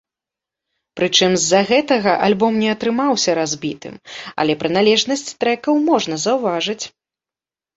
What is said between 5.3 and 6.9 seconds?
трэкаў можна заўважыць.